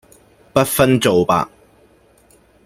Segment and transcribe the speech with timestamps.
[0.51, 1.47] 不分皂白